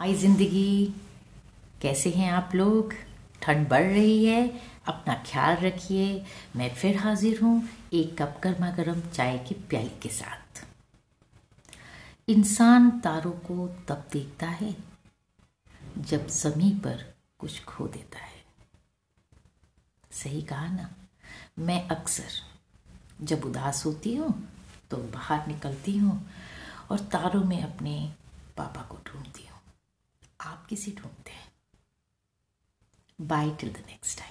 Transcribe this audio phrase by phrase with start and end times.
[0.00, 0.94] हाय ज़िंदगी।
[1.82, 2.92] कैसे हैं आप लोग?
[3.42, 4.46] ठंड बढ़ रही है,
[4.88, 6.24] अपना ख्याल रखिए।
[6.56, 10.64] मैं फिर हाजिर हूँ एक कप गर्मा गर्म चाय की प्याली के साथ।
[12.28, 14.74] इंसान तारों को तब देखता है,
[15.98, 17.04] जब जमी पर
[17.38, 18.42] कुछ खो देता है।
[20.12, 20.90] सही कहा ना?
[21.58, 24.32] मैं अक्सर जब उदास होती हूँ
[24.90, 26.20] तो बाहर निकलती हूँ
[26.90, 28.12] और तारों में अपने
[28.56, 29.48] पापा को ढूंढती हूँ
[30.40, 31.52] आप किसी ढूंढते हैं।
[33.18, 34.29] Bye till the next time